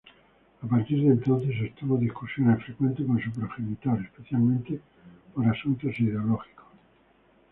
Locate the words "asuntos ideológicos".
5.47-6.65